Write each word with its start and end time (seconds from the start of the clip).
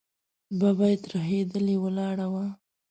ببۍ 0.59 0.93
ترهېدلې 1.05 1.75
ولاړه 1.83 2.27
وه. 2.33 2.45